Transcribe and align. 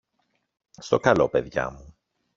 Στο 0.77 0.99
καλό, 0.99 1.29
παιδιά 1.29 1.69
μου. 1.71 1.95